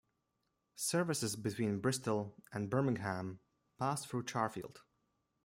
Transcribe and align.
Services 0.77 1.35
between 1.35 1.79
Bristol 1.79 2.33
and 2.51 2.71
Birmingham 2.71 3.39
pass 3.77 4.03
through 4.03 4.23
Charfield. 4.23 4.77